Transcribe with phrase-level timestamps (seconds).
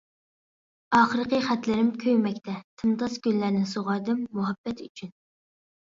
[0.99, 5.19] ئاخىرقى خەتلىرىم كۆيمەكتە تىمتاس، گۈللەرنى سۇغاردىم مۇھەببەت ئۈچۈن.